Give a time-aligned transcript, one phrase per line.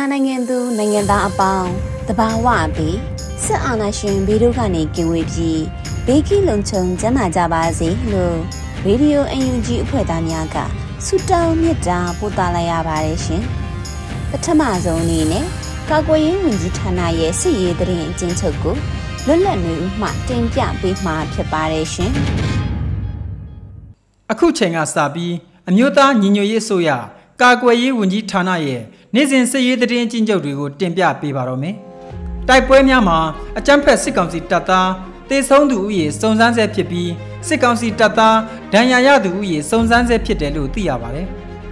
[0.00, 1.70] မြန်မာနိုင်ငံသူနိုင်ငံသားအပေါင်း
[2.08, 2.98] တဘာဝပြီး
[3.44, 5.62] စစ်အာဏာရှင်ဘေးတို့ကနေကင်ဝေးပြီး
[6.06, 8.38] ဘေးကင်းလုံခြုံကျန်းမာကြပါစေလို့
[8.86, 10.56] ရေဒီယို UNG အဖွဲ့သားများက
[11.06, 13.42] ဆုတောင်းမေတ္တာပို့သလိုက်ရပါတယ်ရှင်
[14.30, 15.44] ပထမဆုံးအနေနဲ့
[15.90, 18.76] ကာကွယ်ရေးဝန်ကြီးဌာနရဲ့စစ်ရေးတရင်အကျဉ်းချုပ်ကို
[19.26, 22.12] လွတ်လပ်နေဦးမှတင်ပြပေးမှာဖြစ်ပါတယ်ရှင်
[24.30, 25.34] အခုချိန်ကစပြီး
[25.68, 26.90] အမျိုးသားညီညွတ်ရေးဆိုရ
[27.40, 28.80] ကာကွယ်ရေးဝန်ကြီးဌာနရဲ့
[29.14, 31.74] နေ့စဉ်စစ်ရေးသတင်းအကျဉ်းချုပ်တွေကိုတင်ပြပေးပါတော့မယ်။
[32.48, 33.18] တိုက်ပွဲများမှာ
[33.58, 34.90] အကြမ်းဖက်စစ်ကောင်စီတပ်သား
[35.28, 37.10] တေဆုံးသူဦးရေစုံစမ်းဆဲဖြစ်ပြီး
[37.46, 38.36] စစ်ကောင်စီတပ်သား
[38.72, 41.26] ဒဏ်ရာရသူဦးရေစုံစမ်းဆဲဖြစ်တယ်လို့သိရပါတယ်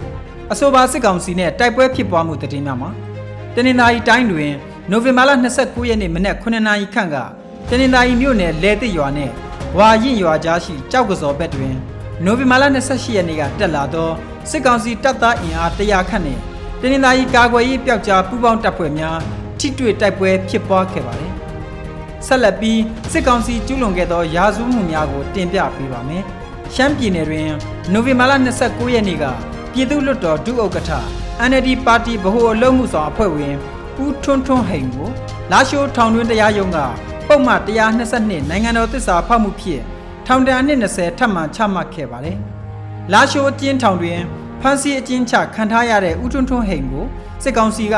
[0.51, 2.89] ။အဆိုပါစစ်ကောင်စီနဲ့တိုက်ပွဲဖြစ်ပွားမှုသတင်းများမှာ
[3.55, 4.51] တနင်္သာရီတိုင်းတွင်
[4.91, 7.15] နိုဝင်ဘာလ29ရက်နေ့မနက်9နာရီခန့်က
[7.69, 9.29] တနင်္သာရီမြို့နယ်လဲသစ်ရွာနဲ့
[9.77, 11.73] ဝါရင်ရွာကြားရှိကြောက်ကစော်ဘက်တွင်
[12.25, 14.09] နိုဝင်ဘာလ28ရက်နေ့ကတက်လာသော
[14.49, 16.39] စစ်ကောင်စီတပ်သားအင်အား100ခန့်နဲ့
[16.81, 19.19] တနင်္သာရီကာကွယ်ရေးပျောက်ကြားပူးပေါင်းတပ်ဖွဲ့များ
[19.59, 21.33] ထိတွေ့တိုက်ပွဲဖြစ်ပွားခဲ့ပါတယ်။
[22.27, 26.23] ဆက်လက်ပြီးစစ်ကောင်စီကျူးလွန်ခဲ့သောရာဇဝမှုများကိုတင်ပြပေးပါမယ်။
[26.73, 27.49] ရှမ်းပြည်နယ်တွင်
[27.93, 28.33] နိုဝင်ဘာလ
[28.63, 29.25] 29ရက်နေ့က
[29.71, 30.91] ပြည်သူ့လွှတ်တော်ဒုဥက္ကဋ္ဌ
[31.49, 33.55] NLD ပါတီဗဟိုအလုပ်မှုဆောင်အဖွဲ့ဝင်
[34.03, 35.09] ဦးထွန်းထွန်းဟိန်ကို
[35.51, 36.77] လာရှိုးထောင်တွင်းတရားရုံးက
[37.27, 39.83] ပုံမှန်122နိုင်ငံတော်သစ္စာဖောက်မှုဖြင့်
[40.27, 42.37] ထောင်ဒဏ်နှစ်20ထပ်မံချမှတ်ခဲ့ပါတယ်။
[43.13, 44.19] လာရှိုးအကျဉ်းထောင်တွင်
[44.61, 47.05] ဖမ်းဆီးအကျဉ်းချခံထားရတဲ့ဦးထွန်းထွန်းဟိန်ကို
[47.43, 47.97] စစ်ကောင်စီက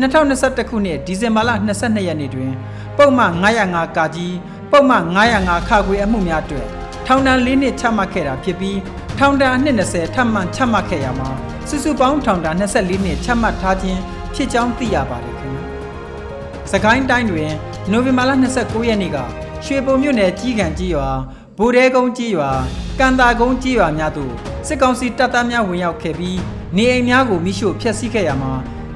[0.00, 2.52] 2021ခုနှစ်ဒီဇင်ဘာလ22ရက်နေ့တွင်
[2.96, 3.32] ပုံမှန်
[3.64, 4.36] 905ကာကြီး
[4.70, 5.04] ပုံမှန်
[5.36, 6.66] 905ခါခွေအမှုများအတွက်
[7.06, 8.78] ထောင်ဒဏ်၄နှစ်ချမှတ်ခဲ့တာဖြစ်ပြီး
[9.18, 11.30] ထောင်ဒဏ်အနှစ်20ထပ်မံချမှတ်ခဲ့ရမှာ
[11.68, 14.00] စုစုပေါင်းထောင်ဒဏ်24နှစ်ချမှတ်ထားခြင်း
[14.34, 15.64] ဖြစ်ကြောင်းသိရပါတယ်ခင်ဗျာ။
[16.72, 17.50] စကိုင်းတိုင်းတွင်
[17.90, 18.30] နိုဝင်ဘာလ
[18.60, 19.18] 29ရက်နေ့က
[19.64, 21.08] ရွှေပုံမြို့နယ်ကြီးကံကြီးရွာ
[21.58, 22.50] ဗိုလ်တဲကုန်းကြီးရွာ
[22.98, 26.38] ကန်တာကုန်းကြီးရွာများသို့ စစ်ကောင်စီတပ်သားများဝင်ရောက်ခဲ့ပြီး
[26.76, 28.52] နေအိမ်များကိုမိရှို့ဖျက်ဆီးခဲ့ရမှာ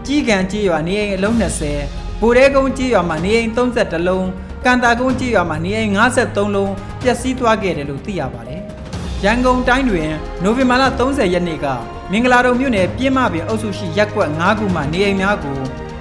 [0.06, 1.34] ကြီးကံကြီးရွာနေအိမ်အလုံး
[1.78, 4.27] 20ဗိုလ်တဲကုန်းကြီးရွာမှာနေအိမ်32လုံး
[4.65, 8.62] ကန်တာကုန်းကြီးရွာမှာနေအိမ်53လုံးပျက်စီးသွားခဲ့တယ်လို့သိရပါတယ်။
[9.25, 10.11] ရန်ကုန်တိုင်းတွင်
[10.43, 11.67] နိုဝင်ဘာလ30ရက်နေ့က
[12.11, 15.59] မင်္ဂလာတုံမြို့နယ်ပြင်းမပင်အုပ်စုရှိရက်ကွက်9ခုမှနေအိမ်များကို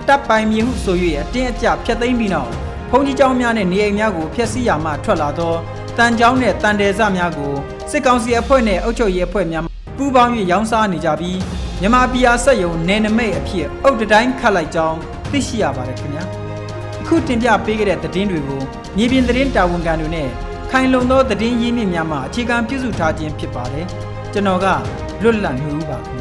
[0.08, 2.52] တပ်ပိုင်မြေဟုဆို၍အတင်းအကျပ်ဖျက်သိမ်းပြီးနောက်
[2.92, 5.54] ဘုံကြီးကျောင်းများနဲ့နေအိမ်များကိုဖျက်ဆီးရမှထွက်လာသော
[5.98, 7.54] တန်ကျောင်းနဲ့တန်တယ်စများကို
[7.92, 9.64] စစ်ကောင်စီအဖွဲ့နဲ့အုပ်ချုပ်ရေးအဖွဲ့များ
[9.98, 11.40] ပူးပေါင်း၍ရောင်းစားနေကြပြီး
[11.82, 14.98] မြန်မာပြည်အားဆက်ယုံနယ်နမိတ်အဖြစ်အုတ်တတိုင်းခတ်လိုက်ကြောင်း
[15.32, 16.24] သိရှိရပါတယ်ခင်ဗျာ
[17.02, 18.62] အခုတင်ပြပေးခဲ့တဲ့သတင်းတွေကို
[18.98, 20.30] မြေပြင်သတင်းတာဝန်ခံတွေနဲ့
[20.72, 23.86] ခိုင်လုံသောသတင်းရင်းမြစ်များမှအခြေခံပြုစုထားခြင်းဖြစ်ပါတယ်
[24.34, 24.68] ကျွန်တော်က
[25.24, 26.21] လွတ်လပ်နေဦးပါခင်ဗ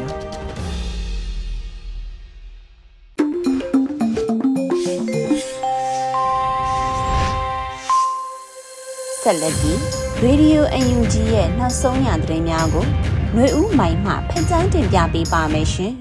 [9.25, 9.77] ဆက်လက်ပြီး
[10.25, 12.85] Radio UNG ရဲ့နောက်ဆုံးရသတင်းများကို
[13.33, 15.93] ຫນွေဦးမိုင်မှဖက်ချန်းတင်ပြပေးပါမယ်ရှင်။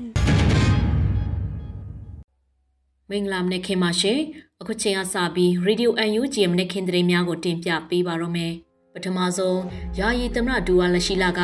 [3.10, 4.18] မင်္ဂလာမနေ့ခင်ပါရှင်။
[4.60, 8.52] အခုချိန်ကစပြီး Radio UNG မနေ့ခင်သတင်းများကိုတင်ပြပေးပါတော့မယ်။
[8.94, 9.60] ပထမဆုံး
[9.98, 11.40] ယာယီသမရဒူဝါလက်ရှိလာက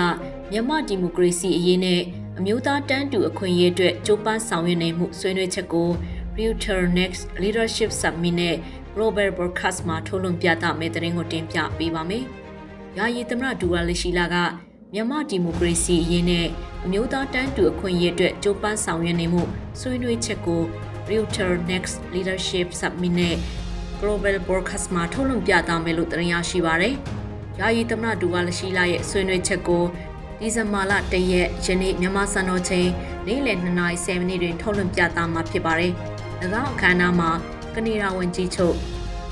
[0.50, 2.02] မြန်မာဒီမိုကရေစီအရေးနဲ့
[2.38, 5.90] အမျိုးသားတန်းတူအခွင့်အရေးအတွက်ကြိုးပမ်းဆောင်ရွက်နေမှုဆွေးနွေးချက်ကို
[6.34, 8.56] Future Next Leadership Summit နဲ့
[8.98, 12.24] Global Broadcast မှာထုတ်လွှင့်ပြသမယ့်သတင်းကိုတင်ပြပေးပါမယ်။
[12.98, 14.36] ယာယီသမရဒူဝါလက်ရှိလာက
[14.92, 16.46] မြန်မာဒီမိုကရေစီအရေးနဲ့
[16.84, 19.42] အမျိုးသားတန်းတူအခွင့်အရေးအတွက်ကြိုးပမ်းဆောင်ရွက်နေမှု
[19.80, 20.62] ဆွေးနွေးချက်ကို
[21.06, 23.36] Future Next Leadership Summit နဲ့
[24.00, 26.94] Global Broadcast မှာထုတ်လွှင့်ပြသမယ်လို့တင်ရရှိပါရယ်။
[27.60, 29.84] ယာယီသမရဒူဝါလက်ရှိလာရဲ့ဆွေးနွေးချက်ကို
[30.40, 32.88] ဒီဇင်ဘာလ၁ရက်ယနေ့မြန်မာစံတော်ချိန်
[33.26, 35.92] နေ့လယ်2:30မိနစ်တွင်ထုတ်လွှင့်ပြသမှာဖြစ်ပါတယ်။၎
[36.62, 37.30] င်းအခမ်းအနားမှာ
[37.76, 38.76] ကနေဒါဝန်ကြီးချုပ်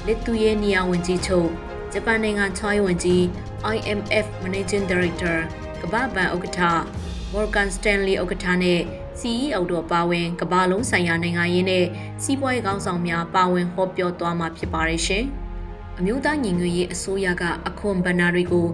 [0.06, 1.48] လစ်သူယေနီယာဝန်ကြီးချုပ်
[1.92, 3.22] ဂျပန်နိုင်ငံချွိုင်းဝန်ကြီး
[3.74, 5.36] IMF Managing Director
[5.82, 6.60] ကမ္ဘာ့ဘဏ်ဥက္ကဋ္ဌ
[7.32, 8.80] Morgan Stanley ဥက္ကဋ္ဌနဲ့
[9.20, 11.84] CEO တို့ပါဝင်ကမ္ဘာလုံးဆိုင်ရာနိုင်ငံရေးနဲ့
[12.22, 15.24] စီးပွားရေးခေါင်းဆောင်များပါဝင်ဟောပြောသွားမှာဖြစ်ပါတယ်ရှင်။
[15.98, 18.66] အမျိုးသားညီညွတ်ရေးအစိုးရကအခွန်ဘဏ္ဍာတွေကို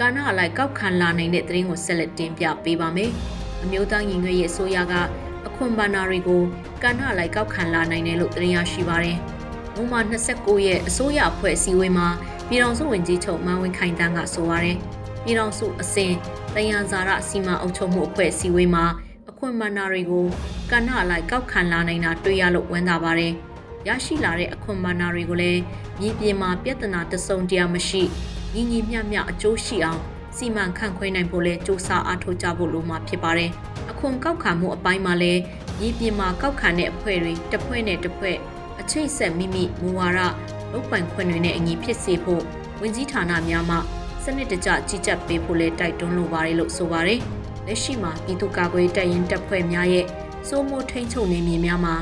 [0.00, 3.10] ကာနာအလိုက်ကောက်ခံလာနိုင်တဲ့သတင်းကိုဆက်လက်တင်ပြပေးပါမယ်။
[3.62, 4.94] အမျိုးသားညီညွတ်ရေးအစိုးရက
[5.27, 5.27] အ
[5.58, 6.42] ခွန်ဘဏ္ဍာတွေကို
[6.82, 9.16] ကာနာအလိုက်ကောက်ခံလာနိုင်တယ်လို့သတင်းရရှိပါတယ်။
[9.74, 12.08] နိုဝင်ဘာ29ရက်အစိုးရအဖွဲ့အစည်းအဝေးမှာ
[12.48, 14.76] ပြည်ထောင်စုဝန်ကြီးချုပ်မန်ဝင်းခိုင်တန်းကဆိုပါရယ်
[15.24, 16.12] ပြည်ထောင်စုအစဉ်
[16.54, 18.84] တယံဇာရစီမံအုပ်ချုပ်မှုအဖွဲ့အစည်းအဝေးမှာ
[19.30, 20.26] အခွင့်မနာတွေကို
[20.70, 23.32] ကဏ္ဍလိုက်ကောက်ခံလာနိုင်တာတွေ့ရလို့ဝမ်းသာပါတယ်။
[23.88, 25.60] ရရှိလာတဲ့အခွင့်မနာတွေကိုလည်း
[26.00, 28.02] မြေပြင်မှာပြဿနာတစုံတရာမရှိ
[28.54, 30.00] ညီညီမျှမျှအကျိုးရှိအောင်
[30.36, 33.67] စီမံခန့်ခွဲနိုင်ဖို့လဲစ조사အားထုတ်ကြဖို့လိုမှာဖြစ်ပါတယ်။အ
[33.98, 35.40] ခွန်ကောက်ခံမှုအပိုင်းမှာလည်း
[35.80, 38.36] မြေပြင်မှာကောက်ခံတဲ့အဖွဲ့တွေတစ်ဖွဲ့နဲ့တစ်ဖွဲ့
[38.80, 40.20] အချိတ်ဆက်မိမိမူဝါဒ
[40.72, 42.42] လုပ်ပိုင်ခွင့်တွေနဲ့အညီဖြစ်စေဖို့
[42.80, 43.76] ဝင်ကြီးဌာနများမှ
[44.24, 47.20] စနစ်တကျကြီးကြပ်ပေးဖို့လဲတိုက်တွန်းလိုပါတယ်လို့ဆိုပါတယ်။
[47.66, 50.06] လက်ရှိမှာပြည်သူ့ကာကွယ်တပ်ရင်းတပ်ဖွဲ့များရဲ့
[50.48, 51.96] စိုးမိုးထိန်းချုပ်နေမြေများမှာ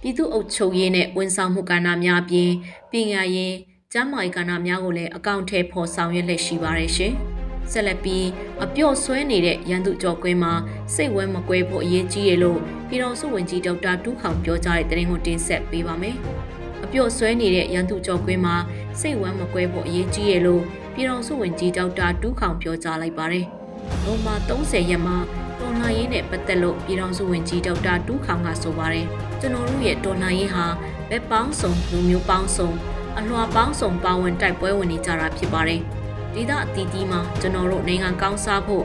[0.00, 2.50] ပြည်သူ့အုပ်ချုပ်ရေးနဲ့ဝန်ဆောင်မှုကဏ္ဍများအပြင်
[2.90, 3.54] ပညာရေး
[3.92, 7.14] ကျန်းမာရေးကဏ္ဍများကိုလည်းအကောင့်ထဲပေါ်ဆောင်ရွက်လက်ရှိပါတယ်ရှင်။
[7.72, 8.26] ဆက်လက်ပြီး
[8.64, 10.52] အပြော့ဆွဲနေတဲ့ရန်သူကြော်ကွင်းမှာ
[10.94, 16.16] စိတ်ဝဲမကွဲဖို့အရေးကြီးရလို့ပြည်တော်စုဝင်ကြီးဒေါက်တာတူးခေါင်ပြောကြားတဲ့သတင်းကိုတင်ဆက်ပေးပါမယ်။
[16.84, 18.56] အပြော့ဆွဲနေတဲ့ရန်သူကြော်ကွင်းမှာ
[19.00, 20.62] စိတ်ဝမ်းမကွဲဖို့အရေးကြီးရလို့
[20.94, 23.46] ပြည်တော်စုဝင်ကြီးဒေါက်တာတူးခေါင်ပြောကြားလိုက်ပါတယ်။
[24.04, 25.16] နိုမာ30ရက်မှာ
[25.60, 29.06] တော်လှန်ရေးနဲ့ပတ်သက်လို့ပြည်တော်စုဝင်ကြီးဒေါက်တာတူးခေါင်ကဆိုပါတယ်။
[29.40, 30.64] ကျွန်တော်တို့ရဲ့တော်လှန်ရေးဟာ
[31.10, 32.70] ဘက်ပေါင်းစုံလူမျိုးပေါင်းစုံ
[33.18, 35.80] အလွှာပေါင်းစုံပါဝင်တိုက်ပွဲဝင်နေကြတာဖြစ်ပါတယ်။
[36.34, 38.84] ဒေသအသီးသီးမှာကျွန်တော်တို့နိုင်ငံကောင်းစားဖို့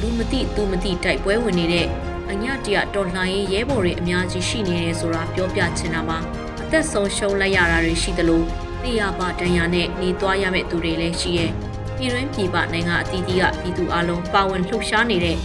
[0.00, 1.86] လူမသိသူမသိတိုက်ပွဲဝင်နေတဲ့
[2.30, 6.18] အညတရတော်လှန်ရေးရဲဘော်တွေအများကြီးရှိနေတယ်ဆိုတာပြောပြချင်တာပါ။
[6.62, 8.42] အသက်ဆုံးရှုံးလိုက်ရတာတွေရှိသလို
[8.82, 11.50] တေရပါတန်ရာနဲ့နေသွားရမယ့်သူတွေလည်းရှိရဲ့
[11.96, 15.36] ပြည်တွင်းပြည်ပနိုင်ငံအသီးသီးကပြည်သူအလုံးပါဝင်လှုပ်ရှားနေတဲ့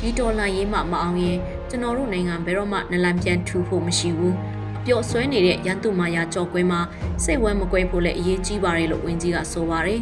[0.00, 4.34] ဒီဒေါ်လာရေးမှမအောင်ရင်ကျွန်တော်တို့နိုင်ငံဘယ်တော့မှနလန်ပြန်ထူဖို့မရှိဘူး
[4.78, 6.80] အပျော့ဆွဲနေတဲ့ရန်သူမာယာကြော်ကွင်းမှာ
[7.24, 10.00] စိတ်ဝမ်းမကွဲဖို့လည်းအရေးကြီးပါတယ်လို့ဝန်ကြီးကဆိုပါတယ်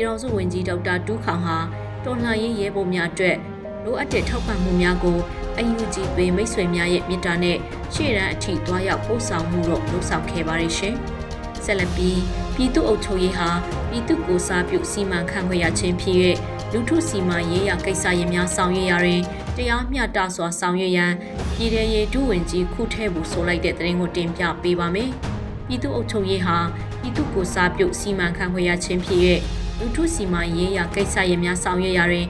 [0.00, 1.56] ပြည်တော်စုဝန်ကြီးဒေါက်တာတူးခေါင်ဟာ
[2.04, 3.36] တော်လှန်ရေးရဲဘော်များအတွက်
[3.84, 5.18] လိုအပ်တဲ့ထောက်ပံ့မှုများကို
[5.58, 7.56] အယူကြီးပေးမိတ်ဆွေများရဲ့မြစ်တာနဲ့
[7.94, 10.94] ရှေ့တန်းအထိတွားရောက်ပို့ဆောင်မှုတော့လှုပ်ဆောင်ခဲ့ပါတယ်ရှင်။
[11.64, 12.20] ဆက်လက်ပြီး
[12.54, 13.48] ပြည်သူ့အုပ်ချုပ်ရေးဟာ
[13.88, 16.16] ပြည်သူ့ကိုစားပြုစီမံခန့်ခွဲရခြင်းဖြစ်၍
[16.72, 19.22] လူထုစီမံရေးရာကိစ္စရပ်များဆောင်ရွက်ရာတွင်
[19.56, 21.12] တရားမျှတစွာဆောင်ရွက်ရန်
[21.54, 25.10] ပြည်ထရေးဒုဝန်ကြီးခုထဲဘူးဆိုလိုက်တဲ့သတင်းကိုတင်ပြပေးပါမယ်။
[25.66, 26.58] ပြည်သူ့အုပ်ချုပ်ရေးဟာ
[27.00, 29.22] ပြည်သူ့ကိုစားပြုစီမံခန့်ခွဲရခြင်းဖြစ်၍
[29.80, 32.26] လူထုစီမံရေးရာကိစ္စရပ်များဆောင်ရွက်ရာတွင်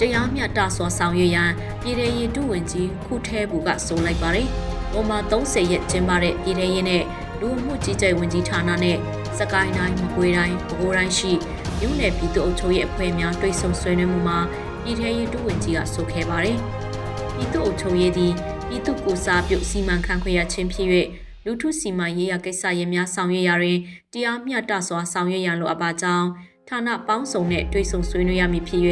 [0.00, 1.50] တရားမျှတစွာဆောင်ရွက်ရန်
[1.80, 4.48] ပြည်ထရေးဒုဝန်ကြီးခုထဲဘူးကဆိုလိုက်ပါတယ်။
[4.92, 7.02] ပေါ်မှာ30ရက်ကျင်းပတဲ့ပြည်ထရေးနဲ့
[7.40, 8.96] လူမှုကြီးကြပ်ဝင်ကြီးဌာနနဲ့
[9.38, 11.32] စကိုင်းတိုင်းမကွေးတိုင်းပဲခူးတိုင်းရှိ
[11.78, 14.38] မြို့နယ်ပြည်သူ့အုပ်ချုပ်ရေးအဖွဲ့များတွိတ်ဆုံဆွေးနွေးမှုမှာ
[14.82, 16.58] ပြည်ထရေးဒုဝန်ကြီးကဆိုခဲ့ပါတယ်။
[17.34, 18.32] ပြည်သူ့အုပ်ချုပ်ရေးသည်
[18.68, 20.88] ပြည်သူ့ကိုစားပြုစီမံခန့်ခွဲရခြင်းဖြစ်၍
[21.44, 23.78] လူထုစီမံရေးရာကိစ္စရပ်များဆောင်ရွက်ရာတွင်
[24.12, 26.28] တရားမျှတစွာဆောင်ရွက်ရန်လိုအပ်ပါကြောင်း
[26.68, 28.82] ဌာနပေါင်းစုံနဲ့တွိတ်ဆုံဆွေးနွေးရမည်ဖြစ်၍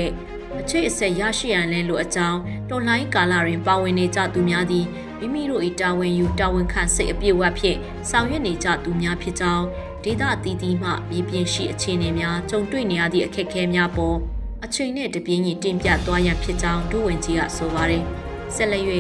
[0.61, 2.39] အချိတ်အဆက်ရရှိရန်လည်းလိုအပ်ကြောင်း
[2.71, 4.87] တော်လှန်ရေးကာလတွင်ပါဝင်နေကြသူများသည်
[5.19, 7.79] မိမိတို့၏တာဝန်ယူတာဝန်ခံစိတ်အပြည့်အဝဖြင့်
[8.11, 9.65] ဆောင်ရွက်နေကြသူများဖြစ်ကြောင်း
[10.05, 14.17] ဒေသအသီးသီးမှမြေပြင်ရှိအခြေအနေများကြုံတွေ့နေရသည့်အခက်အခဲများပေါ်
[14.65, 18.03] အချိန်နဲ့တပြင်းညီတင်ပြသွားရန်ဖြစ်ကြောင်းဒုဝန်ကြီးကဆိုပါတယ်။
[18.55, 18.85] ဆက်လက်၍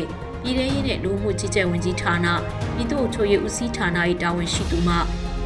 [0.43, 2.27] ပြည်ထရေးနဲ့လူမှုကြီးကြပ်ဝန်ကြီးဌာန
[2.74, 3.89] ပြည်သူ့အချို့ရေးဦးစီးဌာန၏
[4.22, 4.96] တာဝန်ရှိသူမှ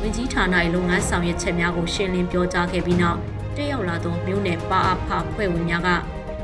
[0.06, 0.44] ဝန်ကြီးဌာန၏
[0.75, 3.18] လုပ်ငန်းဆောင်ရွက်ချက်များကိုရှင်းလင်းပြောကြားခဲ့ပြီးနောက်
[3.56, 5.88] တက်ရောက်လာသောမြို့နယ်ပါအဖဖွဲ့ဝင်များက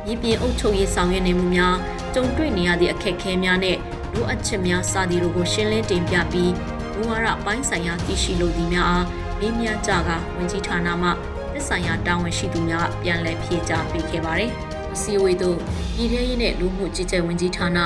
[0.04, 1.74] မြေပြင်အုပ်ချုပ်ရေးဆောင်ရွက်နေမှုများ
[2.14, 3.76] ကြုံတွေ့နေရသည့်အခက်အခဲများနဲ့
[4.14, 6.52] လိုအပ်ချက်များစသည်တို့ကိုရှင်းလင်းတင်ပြပြီး
[6.94, 9.06] မူဝါဒပိုင်းဆိုင်ရာသိရှိလိုသူများအား
[9.38, 11.08] မေးမြန်းကြကဝန်ကြီးဌာနမှ
[11.52, 14.50] သက်ဆိုင်ရာတာဝန်ရှိသူများပြန်လည်ဖြေကြားပေးခဲ့ပါတယ်။
[14.94, 15.58] အစည်းအဝေးသို့
[15.94, 17.78] ပြည်ထရေးနဲ့လူမှုကြီးကြပ်ဝန်ကြီးဌာန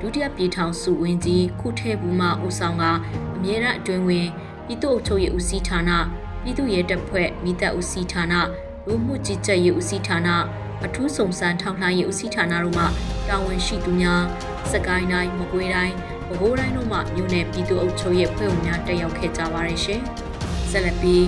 [0.00, 2.84] ဒုတိယပြည်ထောင်စုဝန်ကြီးခုထဲဘူးမှဦးဆောင်က
[3.36, 4.28] အမြဲတမ်းအတွင်းဝင်
[4.70, 5.90] ပြည်သူ့အုပ်ချုပ်ရေးဦးစီးဌာန
[6.42, 8.34] ပြည်သူ့ရဲတပ်ဖွဲ့မိသက်ဦးစီးဌာန
[8.86, 10.28] လူမှုကြီးကြပ်ရေးဦးစီးဌာန
[10.84, 12.84] အထူးစုံစမ်းထောက်လှမ်းရေးဦးစီးဌာနတို့မှ
[13.28, 14.22] တာဝန်ရှိသူများ
[14.72, 15.94] စကိုင်းတိုင်းမကွေးတိုင်း
[16.28, 20.00] ပဲခူးတိုင်းတို့မှမြို့နယ်ပြည်သူ့အုပ်ချုပ်ရေးဖွဲ့ဝင်များတက်ရောက်ခဲ့ကြပါတယ်ရှင်။
[20.70, 21.22] ဆက်လက်ပြီး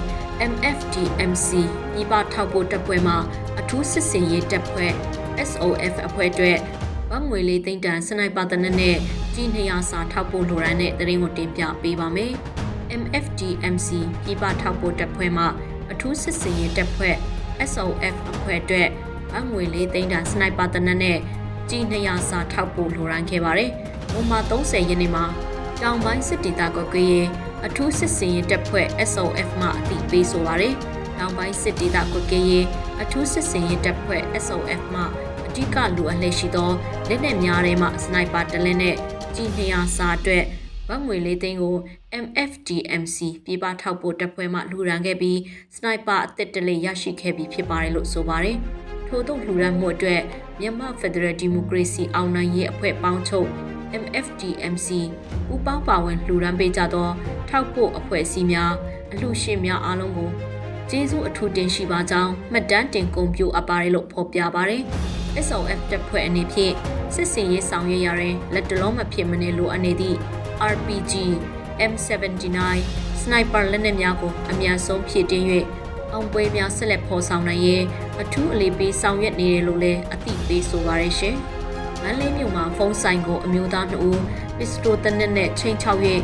[0.50, 1.48] MFDMC
[1.92, 3.14] ပြည်ပထောက်ပို့တပ်ဖွဲ့မှ
[3.60, 4.92] အထူးစစ်စင်ရေးတပ်ဖွဲ့
[5.48, 6.58] SOF အဖွဲ့အတွက်
[7.10, 8.96] ဗငွေလေးသိန်းတန်စနိုက်ပါတနက်နဲ့
[9.34, 12.34] ကြီး200စာထောက်ပို့လိုရန်တဲ့တရင်ကိုတင်ပြပေးပါမယ်။
[13.00, 13.88] MFDMC
[14.22, 15.44] ပြည်ပထောက်ပို့တပ်ဖွဲ့မှ
[15.92, 17.16] အထူးစစ်စင်ရေးတပ်ဖွဲ့
[17.72, 18.88] SOF အဖွဲ့အတွက်
[19.34, 21.18] ဗငွေလေးသိန်းတန်စနိုက်ပါတနက်နဲ့
[21.70, 23.70] ကြီး200စာထောက်ပို့လိုရန်ခဲ့ပါတယ်။
[24.12, 25.24] ပုံမှန်30ရက်နေ့မှာ
[25.82, 27.26] တောင်ပိုင်းစစ်ဒေသကွက်ကရေး
[27.66, 30.74] အထူးစစ်စင်ရေးတပ်ဖွဲ့ SOF မှအသိပေးဆိုပါတယ်။
[31.18, 32.64] တောင်ပိုင်းစစ်ဒေသကွက်ကရေး
[33.02, 35.02] အထူးစစ်စင်ရေးတပ်ဖွဲ့ SOF မှ
[35.46, 36.70] အဓိကလိုအပ်လက်ရှိသော
[37.08, 38.96] လက်နက်များထဲမှစနိုက်ပါတလက်နဲ့
[39.34, 40.44] ကြီး200စာအတွက်
[40.88, 41.76] ဗတ်ငွေလေးသိန်းကို
[42.24, 45.38] MFDMC ပြည်ပထောက်ပို့တပ်ဖွဲ့မှလှူဒန်းခဲ့ပြီး
[45.76, 48.56] စနိုက်ပါအသစ်တလေးရရှိခဲ့ပြီးဖြစ်ပါတယ်လို့ဆိုပါတယ်။
[49.08, 50.22] ထို့သို့လှူဒန်းမှုအတွက်
[50.60, 53.48] မြန်မာ Federal Democracy အောင်နိုင်ရေးအဖွဲ့ပေါင်းချုပ်
[54.02, 54.88] MFDMC
[55.46, 57.08] ပူပေါင်းပါဝင်လှူဒန်းပေးကြသော
[57.48, 58.72] ထောက်ပို့အဖွဲ့အစည်းများ
[59.12, 60.30] အလှရှင်များအားလုံးကို
[60.90, 64.82] ကျေးဇူးအထူးတင်ရှိပါကြောင်းမှတ်တမ်းတင်ဂုဏ်ပြုအပ်ပါတယ်လို့ဖော်ပြပါတယ်။
[65.46, 66.74] SOF တပ်ဖွဲ့အနေဖြင့်
[67.14, 70.18] စစ်စင်ရေးဆောင်ရွက်ရတဲ့လက်တလုံးမဖြစ်မနေလိုအပ်နေသည့်
[70.70, 71.14] RPG
[71.92, 72.58] M79
[73.22, 75.46] စနိုက်ပါလက်နက်များကိုအများဆုံးဖြည့်တင်း၍
[76.12, 77.84] အောင်ပွဲများဆက်လက်ဖော်ဆောင်နိုင်ရင်
[78.20, 81.36] အထူးအလေးပေးဆောင်ရွက်နေတယ်လို့လည်းအသိပေးဆိုပါရရှင်။
[82.02, 84.20] မန္တလေးမြို့မှာဖုန်းဆိုင်ကိုအမျိုးသား2ဦး
[84.58, 86.00] ပစ္စတိုတနက်နဲ့ချိန်ချောက်၍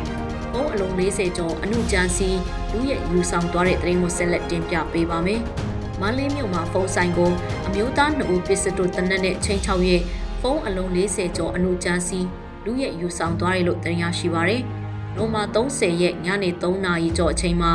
[0.51, 2.29] ဖုန်းအလုံး40ကျော်အမှုကြမ်းစီ
[2.71, 5.41] လူရဲ့ယူဆောင်သွားတဲ့သတင်းကိုဆက်လက်တင်ပြပေးပါမယ်။
[6.01, 7.31] မန္တလေးမြို့မှာဖုန်းဆိုင်ကို
[7.67, 9.81] အမျိုးသား2ဦးပစ္စတိုတနက်နဲ့ချိန်ချောက်၍
[10.41, 12.21] ဖုန်းအလုံး40ကျော်အမှုကြမ်းစီ
[12.69, 14.61] လူရဲ့ယူဆောင်သွားတယ်လို့တင်ရရှိပါရယ်။
[15.15, 17.71] နိုမာ30ရက်ညနေ3နာရီကျော်အချိန်မှာ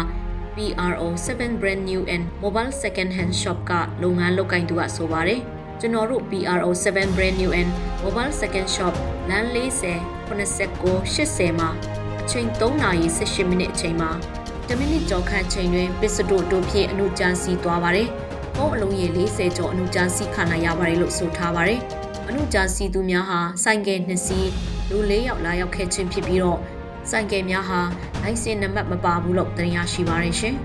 [0.54, 3.72] PRO 7 brand new and mobile second hand shop က
[4.02, 5.40] လုပ်ငန်းလုပ်ကိုင်သူကဆိုပါတယ်
[5.80, 7.70] ကျွန်တော်တို့ PRO 7 brand new and
[8.02, 8.94] mobile second shop
[9.30, 9.94] လမ်း40
[10.28, 10.30] 89
[11.16, 11.68] 80မှာ
[12.22, 14.10] အချိန်3နာရီ18မိနစ်အချိန်မှာ
[14.68, 18.08] 10မိနစ်ကျော်ခန့်ချိန်တွင်ပစ္စတိုတို့ဖြင့်အမှုကြမ်းစီသွားပါတယ်။
[18.56, 21.80] ပုံအလုံးရေ40ကျော်အမှုကြမ်းစီခံနိုင်ရပါတယ်လို့ဆိုထားပါတယ်။
[22.28, 24.48] အမှုကြမ်းစီသူများဟာဆိုင်ကယ်နှစ်စီး
[24.90, 26.60] လူ၄ယောက်လာရောက်ခဲ့ခြင်းဖြစ်ပြီးတော့
[27.10, 27.80] ဆိုင်ကယ်များဟာ
[28.22, 30.56] လိုင်စင်နံပါတ်မပါဘူးလို့တင်ရရှိပါရရှင်။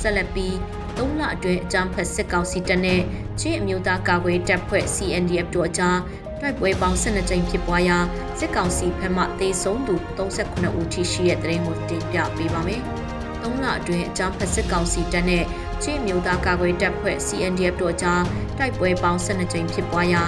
[0.00, 0.54] ဆက်လက်ပြီး
[0.96, 3.00] 3လအတွင်းအကြမ်းဖက်စစ်ကောင်စီတပ်နဲ့
[3.40, 5.98] ချင်းအမျိုးသားကာကွယ်တပ်ဖွဲ့ CNDF တို့အကြား
[6.40, 7.98] တိုက်ပွဲပေါင်း12ကြိမ်ဖြစ်ပွားရာ
[8.38, 12.82] စစ်ကောင်စီဘက်မှတေဆုံးသူ38ဦးထိရှိတဲ့တဲ့ရင်ကိုတင်ပြပေးပါမယ်။
[13.42, 15.44] 3လအတွင်းအကြမ်းဖက်စစ်ကောင်စီတပ်နဲ့
[15.82, 18.22] ချင်းမျိုးသားကာကွယ်တပ်ဖွဲ့ CNDF တို့အကြား
[18.58, 20.22] တိုက်ပွဲပေါင်း12ကြိမ်ဖြစ်ပွားရာ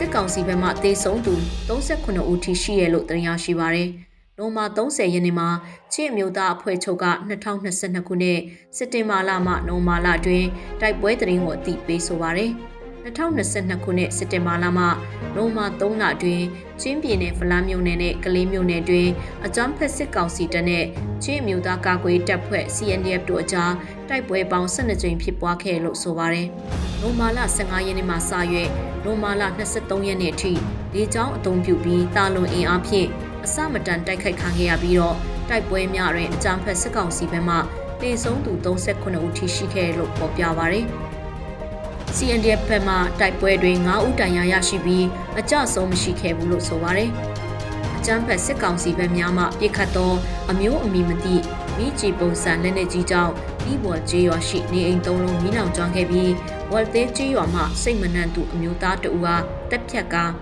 [0.00, 1.34] စစ်ကောင်စီဘက်မှတေဆုံးသူ
[1.68, 3.88] 38ဦးထိရှိရလို့တင်ရရှိပါရယ်။
[4.38, 5.48] နိုမာ30ရက်နေ့မှာ
[5.92, 7.06] ချင်းအမျိုးသားအဖွဲ့ချုပ်က
[7.54, 8.38] 2022ခုနှစ်
[8.76, 10.48] စက်တင်ဘာလမှနိုမာလအတွင်း
[10.80, 12.50] တိုက်ပွဲတရင်ကိုအသိပေးဆိုပါရယ်။
[13.04, 14.84] 2022ခုနှစ်စက်တင်ဘာလမှ
[15.36, 16.44] နိုမာ3လအတွင်း
[16.80, 19.08] ချင်းပြည်နယ်ဖလားမြို့နယ်နဲ့ကလေးမြို့နယ်တွင်
[19.46, 20.84] အကြမ်းဖက်စစ်ကောင်စီတပ်နဲ့
[21.24, 23.72] ချင်းအမျိုးသားကာကွယ်တပ်ဖွဲ့ CNDF တို့အကြား
[24.08, 26.48] တိုက်ပွဲပေါင်း12ကြိမ်ဖြစ်ပွားခဲ့လို့ဆိုပါရယ်။
[27.00, 28.70] နိုမာလ15ရက်နေ့မှာစရွက်
[29.06, 29.42] နိုမာလ
[29.76, 30.52] 23ရက်နေ့အထိ
[30.94, 33.08] လေကြောင်းအုံပြုပြီးတာလွန်အင်အားဖြင့်
[33.44, 35.16] အစမတန်တိုက်ခိုက်ခံခဲ့ရပြီးတော့
[35.48, 37.56] တိုက်ပွဲများတွင်အကြမ်းဖက်စစ်ကောင်စီဘက်မှ
[38.00, 40.86] တေဆုံးသူ38ဦးထိရှိခဲ့လို့ဖော်ပြပါရယ်။
[42.16, 45.06] CNDF ဘက်မှတိုက်ပွဲတွင်9ဦးတန်ရာရရှိပြီး
[45.38, 47.10] အကြဆုံးမရှိခဲ့ဘူးလို့ဆိုပါတယ်။
[47.96, 50.12] အကြမ်းဖက်စစ်ကောင်စီဘက်များမှပြစ်ခတ်သော
[50.50, 51.36] အမျိုးအမည်မသိ
[51.76, 53.32] မိကြီးပုံစံလက်နက်ကြီးကြောင့်
[53.62, 56.30] ပြီးပေါ်ကျေးရွာရှိနေအိမ်သုံးလုံးမိလောင်ကျွမ်းခဲ့ပြီး
[56.72, 60.32] ဝက်သေးကျေးရွာမှစိတ်မနှံ့သူအမျိုးသားတဦးအားတက်ဖြတ်ကား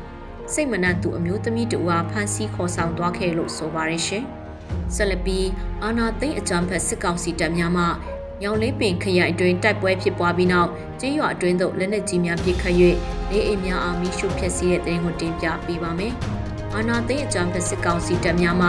[0.53, 4.25] စိတ်မနှံ့သူအမျိုးသမီးတဦးအားဖမ်းဆီးခေါ်ဆောင်သွားခဲ့လို့ဆိုပါတယ်ရှင်။
[4.95, 5.49] ဆက်လက်ပြီး
[5.83, 7.85] အာနာသိန်းအကြမ်းဖက်စစ်ကောင်စီတပ်များမှ
[8.43, 12.75] ညောင်လေးပင်ခရိုင်အတွင်းတိုက်ပွဲဖြစ်ပွားပြီးနောက်ကျေးရွာအတွင်းသို့လက်နက်ကြီးများပစ်ခတ်၍
[13.31, 16.13] နေအိမ်များအားမိရှုဖျက်ဆီးတဲ့တဲ့ရင်ကိုတင်ပြပေးပါမယ်။
[16.75, 18.69] အာနာသိန်းအကြမ်းဖက်စစ်ကောင်စီတပ်များမှ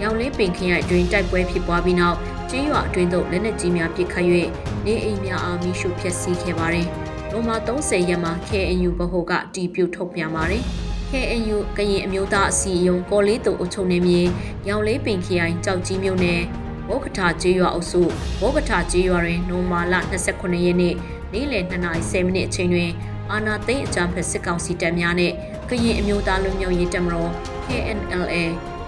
[0.00, 2.16] ညောင်လေးပင်ခရိုင်အတွင်းတိုက်ပွဲဖြစ်ပွားပြီးနောက်
[2.50, 4.26] ကျေးရွာအတွင်းသို့လက်နက်ကြီးများပစ်ခတ်၍
[4.86, 6.86] နေအိမ်များအားမိရှုဖျက်ဆီးခဲ့ပါတယ်။
[7.30, 10.62] နိုမာ30ရက်မှာ KNU ဗဟိုကတီးပြုတ်ထုတ်ပြန်ပါတယ်။
[11.10, 14.20] KNU ကရင်အမျိုးသားအစည်းအရုံးကော်လေးတူအုပ်ချုပ်နေမြေ
[14.68, 16.40] ရောင်လေးပင်ခရိုင်ကြောက်ကြီးမြို့နယ်
[16.88, 18.02] ဘောကထာကျေးရွာအုပ်စု
[18.40, 19.94] ဘောကထာကျေးရွာတွင်နိုမာလ
[20.28, 20.94] 29ရက်နေ့
[21.32, 22.90] နေ့လယ်2:10မိနစ်အချိန်တွင်
[23.30, 25.34] အာနာသိန်းအကြမ်းဖက်စစ်ကောင်စီတပ်များနှင့်
[25.68, 27.30] ကရင်အမျိုးသားလူမျိုးရေးတပ်မတော်
[27.66, 28.36] KNLA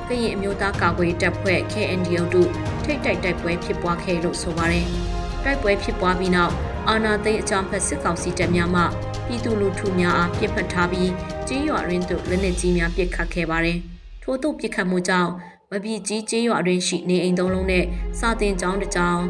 [0.09, 2.51] ကရင်အမျိုးသားကာကွယ်တပ်ဖွဲ့ KNDO တို့
[2.85, 4.89] ထိတ်တိုက်တိုက်ပွဲဖြစ်ပွားခဲ့လို့ဆိုပါတယ်။
[5.45, 6.55] တိုက်ပွဲဖြစ်ပွားပြီးနောက်
[6.89, 8.83] အာနာသိန်းအကြမ်းဖက်စစ်ကောင်စီတပ်များမှ
[9.27, 11.11] ပြည်သူလူထုများအားပြစ်မှတ်ထားပြီး
[11.49, 13.79] ကြေးရွာရင်းသို့လက်နက်ကြီးများပစ်ခတ်ခဲ့ပါတယ်။
[14.23, 15.31] ထို့သို့ပစ်ခတ်မှုကြောင့်
[15.71, 17.85] မပီကြီးကျေးရွာတွင်ရှိနေအိမ်သုံးလုံးနဲ့
[18.19, 19.25] စာတင်ကျောင်းတစ်ကျောင်း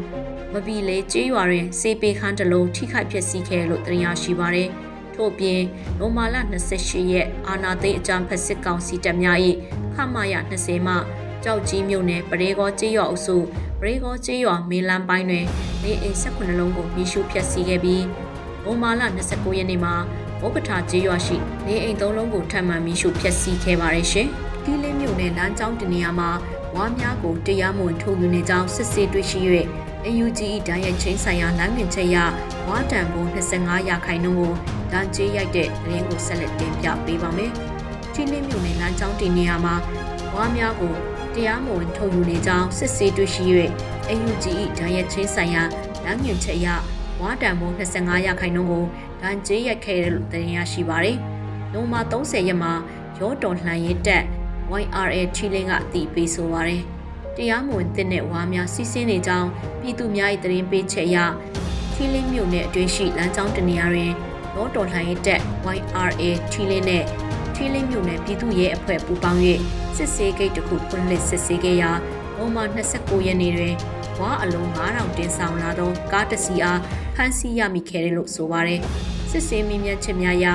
[0.53, 4.69] မပီလေကျေးရွာတွင်စေပေခန်းတစ်လုံးထိခိုက်ပျက်စီးခဲ့လို့သိရရှိပါရတယ်။
[5.15, 5.61] ထို့ပြင်
[5.99, 9.37] နိုမာလာ28ရက်အာနာသိန်းအကြံဖက်စစ်ကောင်စီတပ်များ၏
[9.93, 10.95] ခမရ20မှ
[11.43, 13.37] ကြောက်ကြီးမြို့နယ်ပရေကောကျေးရွာအုပ်စု
[13.72, 15.45] ပ ရေကောကျေးရွာမင်းလန်းပိုင်းတွင်
[15.83, 18.03] နေအိမ်18လုံးကိုမိရှုဖျက်ဆီးခဲ့ပြီး
[18.63, 19.93] နိုမာလာ29ရက်နေ့မှာ
[20.39, 24.27] ဘုကထာကျေးရွာရှိနေအိမ်3လုံးကိုထပ်မံမိရှုဖျက်ဆီးခဲ့ပါတယ်ရှင်။
[24.63, 26.29] တီးလင်းမြို့နယ်လမ်းကြောင်းတနေရာမှာ
[26.75, 29.39] ဝါများကိုတရားမဝင်ထုတ်ယူနေကြောင်းစစ်ဆေးတွေ့ရှိ၍
[30.07, 32.17] AUGE ဓာတ်ရိုက်ချင်းဆိုင်ရာလမ်းငင်ချက်ရ
[32.67, 34.53] ဝါတန်ဘုံ25ရာခိုင်နှုန်းကို
[34.91, 37.51] ဒဏ်ကြေးရိုက်တဲ့သတင်းကိုဆက်လက်တင်ပြပေးပါမယ်။
[38.13, 39.75] တီးလင်းမြို့နယ်လမ်းကြောင်းတနေရာမှာ
[40.33, 40.95] ဝါများကို
[41.35, 43.43] တရားမဝင်ထုတ်ယူနေကြောင်းစစ်ဆေးတွေ့ရှိ၍
[44.11, 45.63] AUGE ဓာတ်ရိုက်ချင်းဆိုင်ရာ
[46.03, 46.67] လမ်းငင်ချက်ရ
[47.19, 48.85] ဝဝါတန်မိုး25ရာခိုင်နှုန်းကို
[49.21, 51.17] ဒဏ်ကြေးရိုက်ခဲ့တယ်လို့တင်ရရှိပါတယ်။
[51.73, 52.73] နိုမာ30ရက်မှာ
[53.19, 54.23] ရောတော်လှန်ရေးတက်
[54.81, 56.81] YRA ချီလင်းကအတည်ပြုဆိုပါတယ်။
[57.35, 59.49] တရားမဝင်တဲ့နဲ့ဝါများစီးဆင်းနေကြောင်း
[59.81, 61.17] ပြည်သူများ၏တရင်ပေးချက်အရ
[61.93, 64.11] ချီလင်းမြို့နယ်အတွင်းရှိလမ်းကြောင်းတနေရာတွင်
[64.55, 65.41] ရောတော်လှန်ရေးတက်
[65.75, 67.03] YRA ချီလင်းနဲ့
[67.63, 69.41] ချီလင်းမြို့နယ်ပြည်သူ့ရဲအဖွဲ့ပူးပေါင်း၍
[69.97, 71.91] စစ်ဆေးဂိတ်တစ်ခုဖွင့်လှစ်စစ်ဆေးခဲ့ရာ
[72.37, 73.75] နိုမာ29ရက်နေ့တွင်
[74.19, 76.79] ဝါအလုံး9000တင်ဆောင်လာသောကားတစ်စီးအား
[77.15, 78.79] ဖမ်းဆီးရမိခဲ့တယ်လို့ဆိုပါတယ်။
[79.31, 80.47] စစ်ဆေးမိမြတ်ချက်များအရ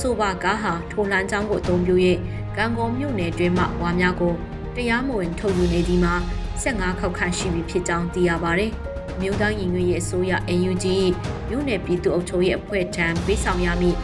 [0.00, 1.94] ဆိုပါကားဟာထိုလမ်းကြောင်းကိုအသုံးပြု၍
[2.56, 4.34] ကံကောမြို့နယ်တွင်မှဝါများကို
[4.76, 6.14] တရားမဝင်ထုတ်ယူနေသည်မှာ
[6.62, 8.70] 15ခေါက်ခန့်ရှိပြီဖြစ်ကြောင်းသိရပါတယ်။
[9.20, 10.86] မြို့သားရင်ရွေးရဲ့အစိုးရ NUG
[11.48, 13.96] မြို့နယ်ပြည်သူ့အုပ်ချုပ်ရေးအဖွဲ့ထံပေးဆောင်ရမည့်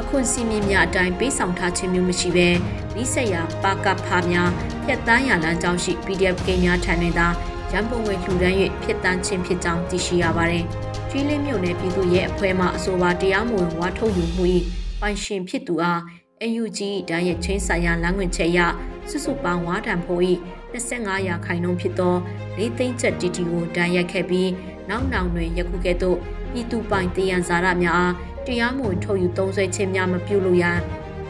[0.00, 2.48] အခွင့်စီမင်းများအတိုင်းပေးဆောင်ထားခြင်းမျိုးမရှိဘဲ
[2.94, 4.50] လိဆက်ရာပါကဖာများ
[4.84, 7.28] ဖြတ်တန်းရလမ်းကြောင်းရှိ PDF ကိန်းများထံတွင်သာ
[7.72, 10.64] ရန်ပုံငွေလှူဒန်း၍ဖြစ်တန်းခြင်းဖြစ်ကြောင်းသိရှိရပါတယ်။
[11.10, 14.44] ကျွေးလင်းမြို့နယ်ပြည်သူ့ရဲ့အဖွဲ့မှအဆိုပါတရားမဝင်ဝါထုတ်ယူမှု၏
[15.00, 16.00] ပိုင်ရှင်ဖြစ်သူအား
[16.42, 18.58] AUG တန်းရဲ့ချင်းဆိုင်ရာလမ်းငွေချက်ရ
[19.10, 20.22] စုစုပေါင်းဝါတံဖိုး၏
[20.74, 22.14] 25ရာခိုင်နှုန်းဖြစ်သော
[22.58, 24.50] ၄သိန်းချက်တီတီကိုတန်းရိုက်ခဲ့ပြီး
[24.88, 26.18] နောက်နောက်တွင်ယခုကဲ့သို့
[26.52, 28.14] ပြည်သူပိုင်တည်ရန်ဇာရများအား
[28.46, 30.78] တရားမဝင်ထုတ်ယူသုံးစွဲခြင်းများမပြုလို့ရန်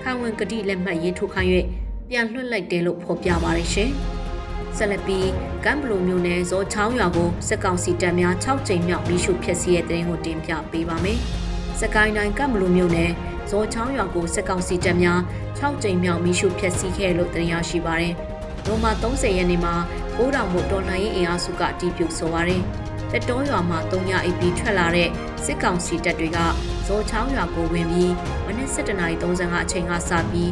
[0.02, 1.50] ခံဝန်ကတိလက်မှတ်ရေးထိုးခိုင်း၍
[2.08, 3.90] ပြန်လွှတ်လိုက်တယ်လို့ဖော်ပြပါရရှင်။
[4.76, 5.28] ဆက်လက်ပြီး
[5.64, 11.18] ကမ်ဘလိုမျိုးနယ်ဇောချောင်းရွာကိုစစ်ကောင်စီတပ်များ6ကြိမ်မြောက်မိရှုဖျက်ဆီးတဲ့တဲ့ရင်ကိုတင်ပြပေးပါမယ်။
[11.80, 13.10] စကိုင်းတိုင်းကမ်ဘလိုမျိုးနယ်
[13.50, 15.20] ဇောချောင်းရွာကိုစစ်ကောင်စီတပ်များ
[15.58, 18.14] 6ကြိမ်မြောက်မိရှုဖျက်ဆီးခဲ့လို့တင်ရရှိပါတယ်။
[18.66, 19.74] နိုမာ30ရက်နေ့မှာ
[20.16, 22.62] ကိုးတောင်မို့တော်လှန်ရေးအင်အားစုကတီးပြုတ်ဆိုပါတယ်။
[23.14, 25.08] တတောရွာမှာ3ညအိပ်ပြီးထွက်လာတဲ့
[25.44, 26.38] စစ်ကောင်စီတပ်တွေက
[26.86, 28.12] ဇော်ချောင်းရွာကိုဝင်ပြီး
[28.46, 30.50] မနက်7:35အချိန်ကစပြီး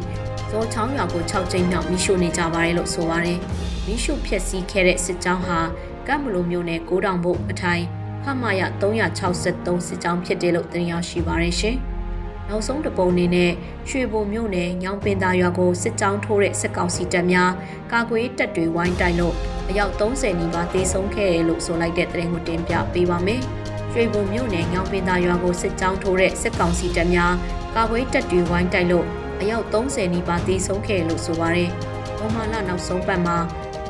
[0.51, 3.39] ဇော်ချောင်းရွာကို6ကြိမ်မြောက်မိရှို့နေကြပါတယ်လို့ဆိုပါတယ်။
[3.87, 5.59] မိရှို့ဖျက်ဆီးခဲ့တဲ့စစ်ကြောင်းဟာ
[6.07, 7.85] ကမ်မလိုမျိုးနဲ့ကိုးတောင်ဘုတ်အထိုင်
[8.23, 11.79] ဖမရ363စစ်ကြောင်းဖြစ်တယ်လို့တင်ရရှိပါတယ်ရှင်။
[12.49, 13.51] နောက်ဆုံးတပုံအနေနဲ့
[13.89, 17.51] ရွှေဘုံမြို့နယ်ညောင်ပင်သာရွာကိုစစ်ကြောင်းထိုးတဲ့စစ်ကောင်စီတပ်များ
[17.93, 19.35] ကာကွယ်တပ်တွေဝိုင်းတိုက်လို့
[19.71, 23.41] အယောက်30နီးပါးသေဆုံးခဲ့တယ်လို့ဆိုလိုက်တဲ့သတင်းကိုတင်ပြပေးပါမယ်။
[23.93, 27.33] ရွှေဘုံမြို့နယ်ညောင်ပင်သာရွာကိုစစ်ကြောင်းထိုးတဲ့စစ်ကောင်စီတပ်များ
[27.77, 29.07] ကာကွယ်တပ်တွေဝိုင်းတိုက်လို့
[29.41, 31.71] အယောက်30နီးပါးသေဆုံးခဲ့တယ်လို့ဆိုပါတယ်။
[32.19, 33.37] ဘုံမာလနောက်ဆုံးပတ်မှာ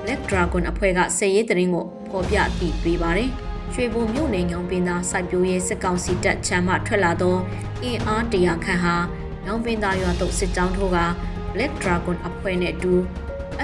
[0.03, 3.31] Black Dragon အဖွဲ့ကစစ်ရေးတရင်ကိုဖော်ပြအသိပေးပါတယ်။
[3.74, 7.37] ရွှေဘုံမြို့နယ်ညောင်ပင်သာစိုက်ပျိုးရေးစစ်ကောင်စီတပ်ချမ်းမှထွက်လာသော
[7.82, 8.96] အင်အားတရာခန့်ဟာ
[9.44, 10.98] ညောင်ပင်သာရွာသို့စစ်ကြောင်းထိုးက
[11.52, 12.94] Black Dragon အဖွဲ့နဲ့အတူ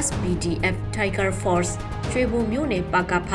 [0.07, 1.73] SPDF Tiger Force
[2.11, 3.31] ရွှေဘုံမြို့နယ်ပါကဖ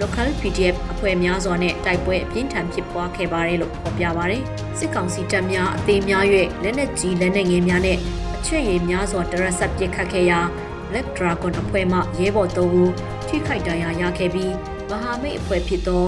[0.00, 4.42] local PDF အဖွဲ့များစွာနဲ့တိုက်ပွဲအပြင်းထန်ဖြစ်ပွားခဲ့ပါတယ်လို့ဖော်ပြပါတယ်။
[4.78, 6.24] စစ်ကောင်စီတပ်များအသေးများ၍
[6.62, 7.98] လက်နက်ကြီးလက်နက်ငယ်များနဲ့
[8.36, 10.40] အချွေရည်များစွာတရက်ဆက်ပစ်ခတ်ခဲ့ရာ
[10.88, 12.92] Black Dragon အဖွဲ့မှရဲဘော်၃ဦး
[13.28, 14.54] ထိခိုက်ဒဏ်ရာရခဲ့ပြီး
[14.94, 16.04] မဟာမိတ်အဖွဲ့ဖြစ်သော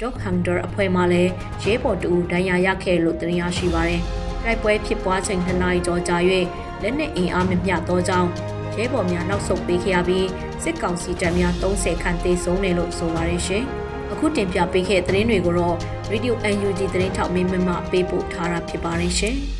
[0.00, 1.30] Dog Hunter အဖွဲ့မှလည်း
[1.62, 4.00] ရဲဘော်တူဒဏ်ရာရခဲ့လို့တင်ရရှိပါတယ်။
[4.44, 6.16] တိုက်ပွဲဖြစ်ပွားချိန်2နာရီကျော်ကြာ၍
[6.82, 8.28] လက်နက်အင်အားမမျှသောကြောင့်
[8.76, 10.26] ရဲဘော်များနောက်ဆုတ်ပေးခဲ့ရပြီး
[10.62, 13.64] စစ်ကောင်စီတပ်များ30ခန့်သေဆုံးတယ်လို့ဆိုပါတယ်ရှင်။
[14.12, 15.76] အခုတင်ပြပေးခဲ့တဲ့သတင်းတွေကိုတော့
[16.12, 19.38] Radio UNG သတင်းထောက်မင်းမမပေးပို့ထားတာဖြစ်ပါတယ်ရှင်။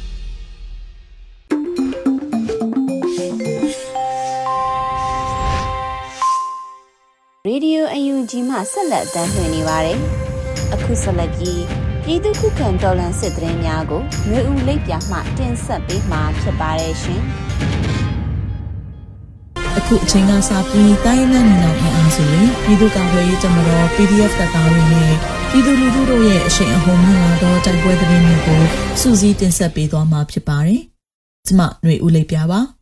[7.51, 9.99] Radio UNG မှဆက်လက်တမ်းလှည့်နေပါတယ်။
[10.75, 11.63] အခုဆက်လက်ပြီး
[12.05, 17.23] ပြည်သူခုခံတော်လှန်စစ်တရင်များကိုမျိုးဦးလိပ်ပြမှတင်ဆက်ပေးမှာဖြစ်ပါတယ်ရှင်။
[19.79, 25.13] အခုအချိန်ကစပြီးတိုင်းနဲ့နေအောင်အင်အားစုတွေပြည်သူ့ကာကွယ်ရေးကြမတော် PDF တပ်သားတွေနဲ့
[25.51, 28.61] ပြည်သူလူထုတို့ရဲ့အရှိန်အဟုန်မြင့်လာသောတိုက်ပွဲသတင်းတွေကို
[29.01, 30.81] စူးစီးတင်ဆက်ပေးသွားမှာဖြစ်ပါတယ်။
[31.47, 32.61] ကျမຫນွေဦးလိပ်ပြပါ။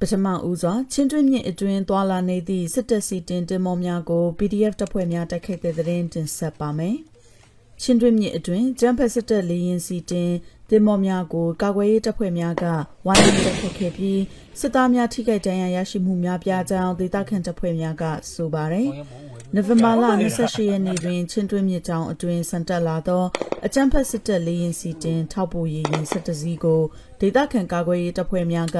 [0.00, 6.96] ပထမဦးစွာချင်းတွင်းမြစ်အတွင်းသွာလာနေသည့်စစ်တပ်စီတင်တင်မောများကို PDF တပ်ဖွဲ့များတိုက်ခိုက်တဲ့သတင်းတင်ဆက်ပါမယ်။
[7.82, 10.32] ချင်းတွင်းမြစ်အတွင်းကျန်းဖက်စစ်တပ်လေရင်စီတင်
[10.70, 12.64] တင်မောများကိုကာကွယ်ရေးတပ်ဖွဲ့များက
[13.06, 14.20] ဝိုင်းဝန်းတိုက်ခိုက်ခဲ့ပြီး
[14.60, 18.88] စစ်သားများထိခိုက်ဒဏ်ရာရရှိမှုများပြားကြောင်းဒေသခံတပ်ဖွဲ့များကဆိုပါတယ်။
[19.54, 20.04] နိုဝင်ဘာလ
[20.36, 23.24] 28ရက်နေ့တွင်ချင်းတွင်းမြစ်ကြောင်အတွင်းဆန်တက်လာသော
[23.66, 26.82] အကြမ်းဖက်စစ်တပ်လေရင်စီတင်ထောက်ပို့ရည်ရင်စစ်တစည်းကို
[27.20, 28.78] ဒေသခံကာကွယ်ရေးတပ်ဖွဲ့များက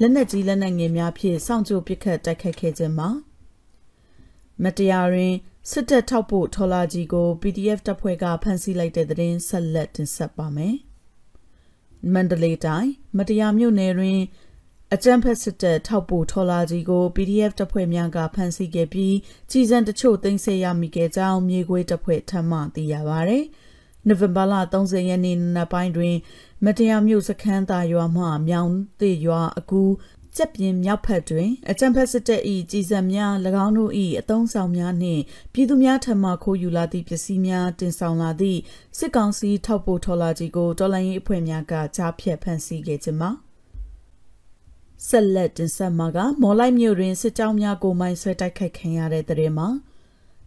[0.00, 3.08] လက်နက်ကြီးလက်နက်ငယ်များဖြင့်စောင့်ကြိုပစ်ခတ်တိုက်ခိုက်ခဲ့ခြင်းမှာ
[4.62, 5.34] မတရားရင်
[5.70, 10.76] စစ်တပ်ထောက်ပို့ထော်လာကြီးကို PDF တပ်ဖွဲ့ကဖမ်းဆီးလိုက်တဲ့တဲ့င်းဆက်လက်တင်ဆက်ပါမယ်။
[12.14, 14.18] မန္တလေးတိုင်းမတရားမြို့နယ်တွင်
[14.94, 19.16] အကြမ်းဖက်စစ်တပ်ထောက်ပို့ထော်လာကြီးကို PDF တပ်ဖွဲ့များကဖမ်းဆီးခဲ့ပြီး
[19.50, 23.38] ကြီးစံတချို့သိမ်းဆည်းရမိခဲ့ကြောင်းမြေခွေးတပ်ဖွဲ့ထပ်မံသိရပါဗျ။
[24.06, 26.16] နိုဝင်ဘာလ30ရက်နေ့နက်ပိုင်းတွင်
[26.64, 29.82] မတရားမြို့စခန်းသာရွာမှမြောင်သေးရွာအကူ
[30.36, 33.32] ကြက်ပြင်းမြောက်ဖက်တွင်အကြံဖက်စစ်တပ်၏ကြီးစံများ၎
[33.64, 35.22] င်းတို့၏အုံဆောင်များနှင့်
[35.52, 38.58] ပြည်သူများထံမှခိုးယူလာသည့်ပစ္စည်းများတင်ဆောင်လာသည့်
[38.98, 43.30] စစ်ကောင်စီထောက်ပို့ထော်လာကြီးကိုတော်လိုင်းရေးအဖွဲ့များကကြားဖြတ်ဖမ်းဆီးခဲ့ခြင်းမှာ
[45.08, 49.68] ဆက်လက်တင်ဆက်မှာကမော်လိုက်မြို့တွင်စစ်ကြောင်းများကိုမိုင်းဆွဲတိုက်ခိုက်ခံရတဲ့တဲ့ရင်မှာ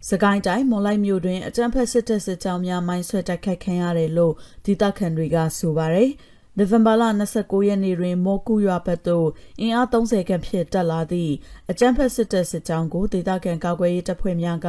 [0.10, 4.34] စကိုင်းတိုင်းမော်လိုက်မြို့တွင်အကြံဖက်စစ်တပ်စစ်ကြောင်းများမိုင်းဆွဲတိုက်ခိုက်ခံရတယ်လို့
[4.66, 6.10] ဒေသခံတွေကဆိုပါတယ်။
[6.58, 7.04] နိုဝင်ဘာလ
[7.36, 9.28] 29ရက်နေ့တွင်မော်ကူရွာဘက်သို့
[9.62, 11.34] အင်အား30ခန့်ဖြင့်တက်လာသည့်
[11.70, 14.68] အကြမ်းဖက်စစ်တပ်စစ်ကြောင်းကိုဒေသခံကာကွယ်ရေးတပ်ဖွဲ့များက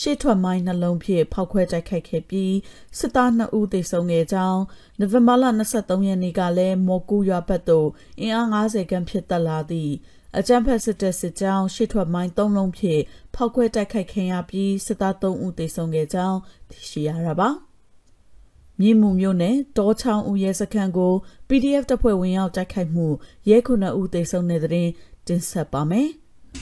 [0.00, 2.54] ရှေ့ထွက်မိုင်းနှလုံးဖြင့်ဖောက်ခွဲတိုက်ခိုက်ခဲ့ပြီး
[2.98, 4.62] စစ်သား2ဦးသေဆုံးခဲ့ကြောင်း
[4.98, 5.44] နိုဝင်ဘာလ
[5.76, 7.88] 23ရက်နေ့ကလည်းမော်ကူရွာဘက်သို့
[8.20, 9.92] အင်အား90ခန့်ဖြင့်တက်လာသည့်
[10.38, 13.02] အကြမ်းဖက်စစ်တပ်စစ်ကြောင်းရှေ့ထွက်မိုင်း3လုံးဖြင့်
[13.34, 16.38] ဖောက်ခွဲတိုက်ခိုက်ခံရပြီးစစ်သား3ဦးသေဆုံးခဲ့ကြောင်း
[16.70, 17.50] သိရှိရတာပါ။
[18.82, 21.12] မြင်းမှုမျိုးနဲ့တောချောင်းဦးရဲစခန်းကို
[21.48, 23.06] PDF တပ်ဖွဲ့ဝင်ရောက်တိုက်ခိုက်မှု
[23.48, 24.88] ရဲခုနှစ်ဦးသေဆုံးတဲ့တဲ့
[25.26, 26.08] တင်ဆက်ပါမယ်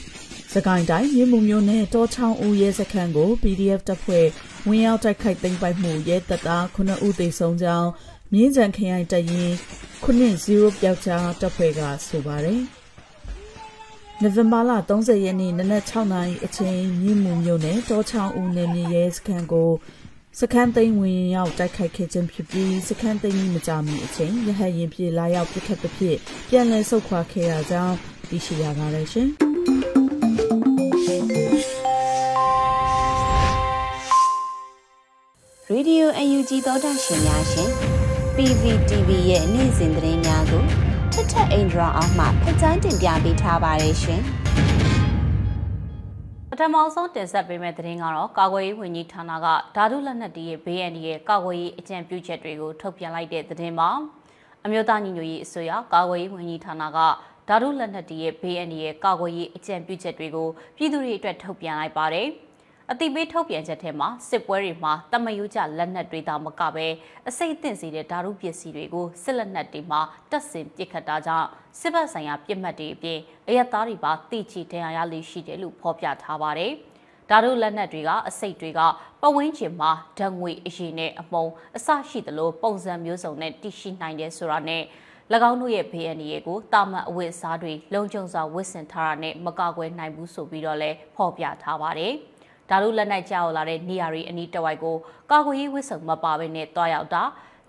[0.53, 4.25] ။စကိုင်းတိုင်းမြင်းမှုမျိုးနဲ့တောချောင်းဦးရဲစခန်းကို PDF တပ်ဖွဲ့
[4.67, 7.89] ဝင်ရောက်တိုက်ခိုက်သိမ်းပိုက်မှုရဲတပ်သားခုနှစ်ဦးသေဆုံးကြောင်း
[8.33, 9.51] မြင်းကြံခရိုင်တရင်
[10.03, 12.61] 90ပျောက်ကြားတပ်ဖွဲ့ကဆိုပါတယ်။
[14.21, 19.71] နိုဝင်ဘာလ30ရက်နေ့နနက်6နာရီအချိန်မြင်းမှုမြို့နယ်တောချောင်းဦးနယ်မြေရဲစခန်းကို
[20.39, 26.17] စခန်းသိမ်းဝင်ရောက်တိုက်ခိုက်ခဲ့ခြင်းဖြစ်ပြီးစခန်းသိမ်းမကြမီအချိန်ရဟရင်ပြေလာရောက်ပစ်ခတ်သဖြင့်
[26.49, 27.95] ပြန်လည်ဆုတ်ခွာခဲ့ရကြောင်း
[28.29, 29.29] သိရှိရပါတယ်ရှင်။
[35.71, 37.69] ရေဒီယိုအယူဂျီသောတာရှင်များရှင်
[38.35, 40.63] PVTV ရဲ့နေ့စဉ်သတင်းများကို
[41.13, 44.21] ထထအင်ဒရာအောင်မှဖတ်ကြားတင်ပြပေးထားပါတယ်ရှင်။
[46.61, 53.89] ထမအောင်ဆုံးတင်ဆက်ပေးမယ့်သတင်းကတော့ကာကွယ်ရေးဝန်ကြီးဌာနကဓာတုလက်နက်တွေရဲ့ဘေးအန္တရာယ်ကာကွယ်ရေးအကြံပြုချက်တွေကိုထုတ်ပြန်လိုက်တဲ့သတင်းပါ
[54.65, 56.97] အမျိုးသားညီညွတ်ရေးအစိုးရကာကွယ်ရေးဝန်ကြီးဌာနက
[57.47, 60.47] ဓာတုလက်နက်တွေရဲ့ဘေးအန္တရာယ်ကာကွယ်ရေးအကြံပြုချက်တွေကို
[60.77, 62.27] ပြည်သူတွေအတွက်ထုတ်ပြန်လိုက်ပါတယ်။
[62.93, 66.87] အတိပေးထုတ်ပြန်ချက်ထဲမှာစစ်ပွဲတွေမှာတမယုကြလက်နက်တွေသာမကပဲ
[67.29, 70.01] အစိတ်အသင့်စီတဲ့ဓာတုပစ္စည်းတွေကိုစစ်လက်နက်တွေမှာ
[70.31, 71.47] တပ်ဆင်ပစ်ခတ်တာကြောင့်
[71.79, 76.71] စစ်ဘက်ဆိုင်ရာပြစ်မှတ်တွေအပြင်အရက်သားတွေပါတိချီဒဏ်ရာရလိရှိတယ်လို့ဖော်ပြထားပါတယ်။
[77.29, 78.79] ဓာတုလက်နက်တွေကအစိတ်တွေက
[79.21, 81.45] ပဝင်းကျင်မှာဓာတ်ငွေအရင်နဲ့အမုံ
[81.77, 84.83] အစရှိသလိုပုံစံမျိုးစုံနဲ့တည်ရှိနိုင်တယ်ဆိုတာနဲ့၎
[85.49, 92.15] င်းတို့ရဲ့ဘေးအန္တရာယ်ကိုတာမန်အဝတ်အစားတွေလုံခြုံစွာဝတ်ဆင်ထားတာနဲ့မကာကွယ်နိုင်ဘူးဆိုပြီးတော့လည်းဖော်ပြထားပါတယ်။
[92.71, 94.95] ဓာတုလက်နက်ကြောက်လာတဲ့နေရာတွေအနီးတဝိုက်ကို
[95.31, 97.23] ကာကွယ်ရေးဝစ်စုံမပါဘဲနဲ့တွားရောက်တာ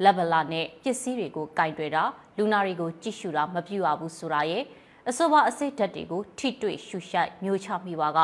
[0.05, 2.05] လက်ဗလာနဲ့ပစ္စည်းတွေကိုကင်တွယ်တာ
[2.37, 4.63] လူနာတွေကိုကြည့်ရှုတာမပြုရဘူးဆိုတာရဲ့
[5.09, 8.21] အဆိုပါအစိတ်ဓာတ်တွေကိုထိတွေ့ရှုရှိုက်မျိုးချမိပါက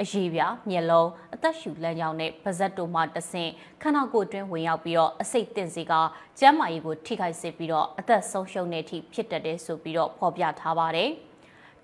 [0.00, 3.50] အရေးပြမျက်လုံးအသက်ရှူလမ်းကြောင်းနဲ့ပါဇက်တို့မှတဆင့်
[3.82, 5.92] ခန္ဓာကိုယ်အတွင်းဝင်ရောက်ပြီးတော့အစိတ်တင်စီက
[6.38, 11.10] ကျန်းမာရေးကိုထိခိုက်စေပြီးတော့အသက်ဆုံးရှုံးတဲ့အထိဖြစ်တတ်တယ်ဆိုပြီးတော့ဖော်ပြထားပါတယ်။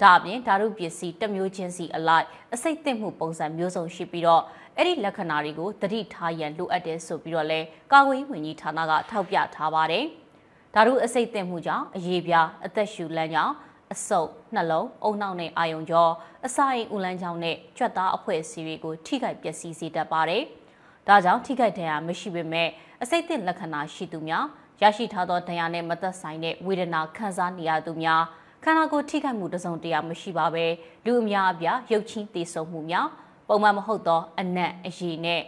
[0.02, 4.42] ဒါအပြင်ဓာတုပစ္စည်းတစ်မျိုးချင်းစီအလိုက်အစိတ်သင့်မှုပုံစံမျိုးစုံရှိပြီးတော့
[4.76, 7.60] အဲ့ဒီလက္ခဏာတွေကိုသတိထားရန်လိုအပ်တယ်ဆိုပြီးတော့လဲ
[7.92, 10.04] ကာကွယ်ရေးဝန်ကြီးဌာနကထောက်ပြထားပါတယ်။
[10.74, 13.54] ဓာတုအစိတ်သင့်မှုကြောင့်အရေးပြားအသက်ရှူလမ်းကြောင်း
[13.92, 16.08] အဆုပ်နှလုံးအုံနောက်နဲ့အာယုံကြော
[16.46, 20.42] အစာအိမ်ဦးလန်းကြောင်းနဲ့ကြွက်သားအဖွဲ့အစည်းတွေကိုထိခိုက်ပျက်စီးစေတတ်ပါတယ်။
[21.08, 22.68] ဒါကြောင့်ထိခိုက်ဒဏ်ရာမရှိပေမဲ့
[23.02, 24.44] အစိတ်သင့်လက္ခဏာရှိသူများ
[24.82, 28.22] ရရှိထားသောဒဏ်ရာနဲ့မသက်ဆိုင်တဲ့ဝေဒနာခံစားနေရသူများ
[28.66, 30.66] ခန္ဓာကိုယ်ထိခိုက်မှုတစုံတရာမရှိပါပဲ
[31.06, 33.08] လူအများအပြားရုပ်ချင်းတည်ဆုံမှုများ
[33.48, 35.42] ပုံမှန်မဟုတ်သောအနက်အရည်နဲ့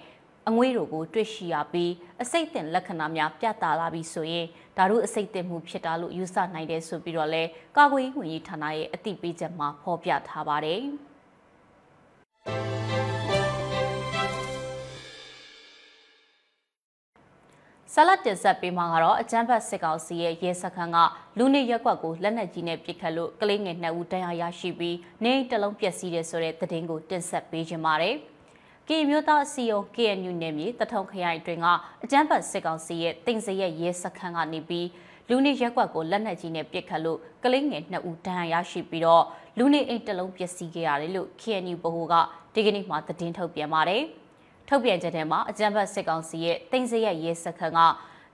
[0.48, 7.42] အငွေးတို့ကိုတွေ့ရှိရပြီးအစိတ်တင်လက္ခဏာများပြသလာပြီးဆိုရင်ဒါတို့အစိတ်တင်မှုဖြစ်တာလို့ယူဆနိုင်တယ်ဆိုပြီးတော့လဲ
[7.76, 10.83] ကာကွယ်ရေးဝန်ကြီးဌာနရဲ့အသိပေးချက်မှာဖော်ပြထားပါတယ်။
[17.98, 20.98] ဆလတ်တင်ဆက်ပေးမှာကတော့အကြမ်းဖက်စစ်ကောင်စီရဲ့ရဲစခန်းက
[21.38, 28.14] လူနေရက်ကွက်ကိုလက်နက်ကြီးနဲ့ပစ်ခတ်လို့ကလေးငယ်နှစ်ဦးတရားရရှိပြီးနေတလုံးပျက်စီးတယ်ဆိုတဲ့သတင်းကိုတင်ဆက်ပေးခြင်းပါတယ်။
[28.88, 31.66] ကီမျိုးသားအစည်းအရုံး KNU နယ်မြေတထုံခရိုင်အတွင်းက
[32.04, 34.88] အကြမ်းဖက်စစ်ကောင်စီရဲ့တင်စရက်ရဲစခန်းကနေပြီး
[35.28, 39.24] လူနေရက်ကွက်ကိုလက်နက်ကြီးနဲ့ပစ်ခတ်လို့ကလေးငယ်နှစ်ဦးတရားရရှိပြီးတော့
[39.59, 42.14] လူနေအိမ်တလုံးပျက်စီးခဲ့ရတယ်လို့ KNU ဗဟိုက
[42.54, 44.04] ဒီကနေ့မှသတင်းထုတ်ပြန်ပါတယ်။
[44.68, 47.81] ထုတ်ပြန်ချက်ထဲမှာအကြံဖတ်စစ်ကောင်စီရဲ့တင်စရက်ရေးစခန်းက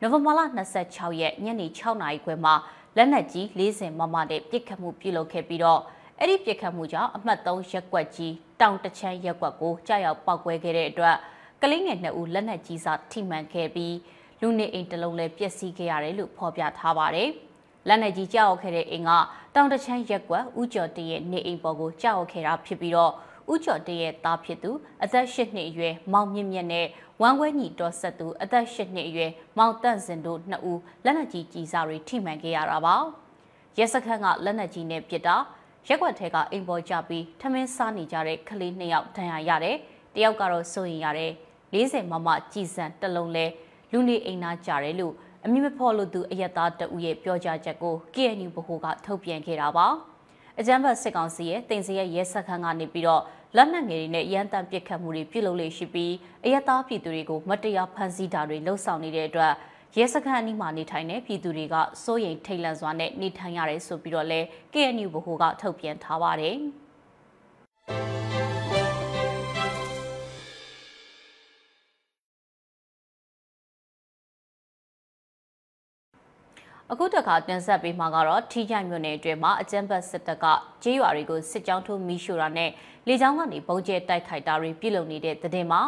[0.01, 0.41] နိုဝင်ဘာလ
[0.81, 2.55] 26ရက်ညနေ6နာရီခွဲမှာ
[2.97, 5.81] လက်နက်ကြီး40မမနဲ့ပစ်ခတ်မှုပြုလုပ်ခဲ့ပြီးတော့
[6.19, 11.17] အဲ့ဒီပစ်ခတ်မှုကြောင့်အမှတ်3ရက်ကွက်ကြီးတောင်တချမ်းရက်ကွက်ကိုကြားရောက်ပောက်ကွဲခဲ့တဲ့အတွက်
[11.63, 13.95] ကလေးငယ်2ဦးလက်နက်ကြီးစာထိမှန်ခဲ့ပြီး
[14.41, 17.31] လူနေအိမ်တစ်လုံးလည်းပျက်စီးခဲ့ရတယ်လို့ဖော်ပြထားပါတယ်။
[17.89, 19.11] လက်နက်ကြီးကြောက်ခဲ့တဲ့အိမ်က
[19.55, 23.13] တောင်တချမ်းရက်ကွက်ဥကျော်တရဲ့နေအိမ်ပေါ်ကိုကြောက်ခဲ့တာဖြစ်ပြီးတော့
[23.51, 24.71] ဦးကျော်တရဲ့သားဖြစ်သူ
[25.03, 26.87] အသက်၈နှစ်အရွယ်မောင်မြင့်မြတ်နဲ့
[27.21, 32.97] ဝမ်ဝဲညီတော်ဆက်သူအသက်၈နှစ်အရွယ်မောင်တန့်စင်တို့နှစ်ဦးလက်နက်ကြီးကြီးစားတွေထိမှန်ခဲ့ရတာပါ
[33.79, 35.37] ရဲစခန်းကလက်နက်ကြီးနဲ့ပစ်တာ
[35.89, 39.77] ရက်ွက်ထဲကအိမ်ပေါ်ကျပြီးထမင်းစားနေကြတဲ့ကလေးနှစ်ယောက်ဒဏ်ရာရတယ်။
[40.15, 41.33] တယောက်ကတော့စိုးရင်ရတယ်။
[41.75, 43.47] 40မမကြည်စံတလုံးလဲ
[43.93, 49.89] လူနေအိမ်သားကြတယ်လို့အမည်မဖော်လို့သူအယက်သားတဦးရဲ့ပြောကြားချက်ကို KNU ဗဟိုကထုတ်ပြန်ခဲ့တာပါ။
[50.61, 53.23] အကြမ်းဖက်စစ်ကောင်စီရဲ့တင်စီရဲ့ရဲစခန်းကနေပြီးတော့
[53.57, 56.13] လက်နက်ငယ်တွေနဲ့ရန်တမ်းပစ်ခတ်မှုတွေပြုလုပ်လေရှိပြီး
[56.45, 59.53] အယက်သားပြည်သူတွေကိုမတရားဖမ်းဆီးတာတွေလှုံ့ဆော်နေတဲ့အတွက်
[59.97, 64.41] ရဲစခန်းအနီးမှာနေထိုင်တဲ့ပြည်သူတွေကစိုးရိမ်ထိတ်လန့်စွာနဲ့နေထိုင်ရတယ်ဆိုပြီးတော့လဲ
[64.73, 66.57] KNU ဗဟိုကထုတ်ပြန်ထားပါတယ်။
[76.91, 80.47] အခုတခါတင်ဆက်ပေးမှာကတော့ထီချိုင်မြို့နယ်အတွင်းမှာအကြမ်းဖက်စစ်တပ်က
[80.83, 82.71] ကြေးရွာတွေကိုစစ်ကြောင်းထိုးမီးရှို့တာနဲ့
[83.09, 85.81] လေကြောင်းကနေပုံကျဲတိုက်ခိုက်တာတွေပြုလုပ်နေတဲ့တဲ့တင်မှာ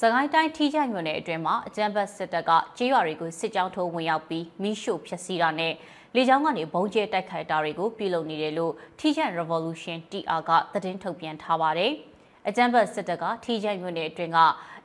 [0.00, 5.72] စကိုင်းတိုင်းထီးချိုင်မြို့နယ်အတွင်းမှာအကြမ်းဖက်စစ်တပ်ကကြေးရွာတွေကိုစစ်ကြောင်းထိုးဝင်ရောက်ပြီးမီးရှို့ဖျက်ဆီးတာနဲ့
[6.14, 11.92] လေကြောင်းကနေဘုံကျဲတိုက်ခိုက်တာတွေကိုပြုလုပ်နေတယ်လို့ထီးချိုင် Revolution TR ကသတင်းထုတ်ပြန်ထားပါတယ်။
[12.48, 14.38] အကြမ်းဖက်စစ်တပ်ကထီးချိုင်မြို့နယ်အတွင်းက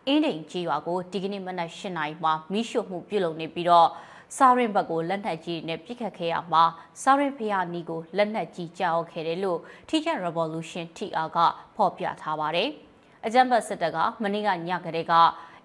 [0.08, 3.90] အင်းဒိန်ကြေးရွာကိုဒီကနေ့မနက်၈နာရီမှာမီးရှို့မှုပြုလုပ်နေပြီးတော့
[4.38, 6.64] စာရင်ဘက်ကိုလက်နက်ကြီးနဲ့ပစ်ခတ်ခဲ့ရမှာ
[7.02, 11.38] စာရင်ဖျားနီကိုလက်နက်ကြီးကြောက်ခဲ့တယ်လို့ Teacher Revolution TR က
[11.76, 12.70] ဖော်ပြထားပါတယ်။
[13.26, 15.14] အကြမ်းဖက်စစ်တပ်ကမနေ့ကညကတည်းက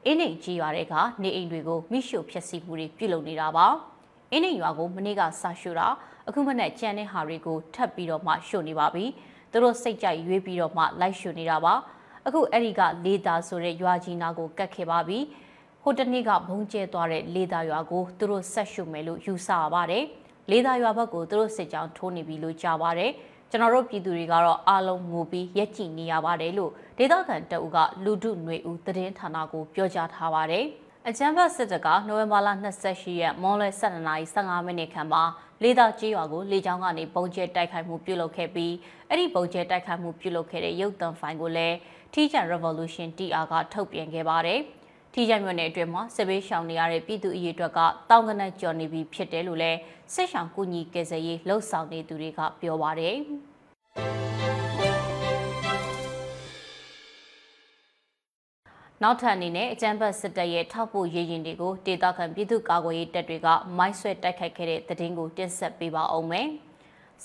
[0.04, 3.66] အင်းနေကြီးရွာတွေကနေအိမ်တွေကိုမိရှို့ဖျက်ဆီးမှုတွေပြုလုပ်နေတာပါ။
[4.33, 5.88] အင်းနေရွာကိုမနေ့ကဆာရှို့တာ
[6.28, 9.04] အခုမနေ့ကြံတဲ့ဟာတွေကိုထပ်ပြီးတော့မှရှို့နေပါပြီ။
[9.50, 11.74] သူတို့စိတ်ကြိုက်ရွေးပြီးတော့မှလိုက်ရှို့နေတာပါ။
[12.26, 15.18] အခုအဲ့ဒီကလေးသားဆိုတဲ့ရွာကြီးနာကိုကတ်ခဲ့ပါပြီ။
[15.83, 20.05] ဟိုတနေ့ကဘုံကျဲသွားတဲ့လေသာရွာကိုသူတို့ဆက်ရှုမယ်လို့ယူဆရပါတယ်။
[20.51, 23.11] လေသာရွာဘက်ကိုသူတို့စစ်ကြောင်းထိုးနေပြီလို့ကြားပါတယ်။
[23.51, 30.64] ကျွန်တော်တို့ပြည်သူတွေကတော့အားလုံးငိုပြီးရက်ကြည့်နေရပါတယ်လို့ဒေသခံတအုပ်ကလူဒုຫນွေဦးသတင်းဌာနကိုပြောကြားထားပါတယ်။
[31.09, 32.49] အကြမ်းဖက်စစ်တပ်ကနိုဝင်ဘာလ
[32.85, 35.23] 28ရက်မွန်လွဲ12:15မိနစ်ခန့်မှာ
[35.62, 38.75] လေသာကြီးရွာကိုလေကြောင်းကနေပုံကျဲတိုက်ခိုက်မှုပြုလုပ်ခဲ့ပြီး
[39.09, 41.77] အဲ့ဒီပုံကျဲတိုက်ခိုက်မှုပြုလုပ်ခဲ့တဲ့ရုပ်သံဖိုင်ကိုလည်း
[42.12, 44.61] Teacher Revolution TR ကထုတ်ပြန်ခဲ့ပါတယ်။
[45.14, 47.79] ထိကြမြို့နယ်အတွင်းမှာစစ်ဘေးရှောင်နေရတဲ့ပြည်သူအရေးအတွက်က
[48.11, 49.79] တောင်ကနက်ကျော်နေပြီဖြစ်တယ်လို့လည်း
[50.14, 53.16] စစ်ရှောင်ကူညီကယ်ဆယ်ရေးလှုပ်ဆောင်နေသူတွေကပြောပါတယ်။
[59.03, 66.49] နောက်ထပ်အနေနဲ့အကြမ်းဖက်စစ်တပ်ရဲ့ထောက်ပို့ရေးရင်တွေကိုဒေသခံပြည်သူ့ကာကွယ်ရေးတပ်တွေကမိုင်းဆွဲတိုက်ခိုက်ခဲ့တဲ့တဲ့တင်ကိုတင်ဆက်ပေးပါအောင်မယ်။